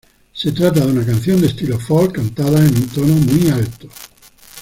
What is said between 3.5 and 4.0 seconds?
alto.